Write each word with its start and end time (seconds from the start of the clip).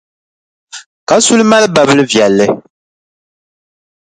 Kasuli 1.07 1.43
mali 1.49 1.67
babilʼ 1.75 2.05
viɛlli. 2.11 2.47